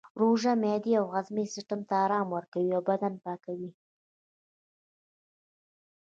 [0.21, 3.71] روژه معدې او هاضمې سیستم ته ارام ورکوي او بدن پاکوي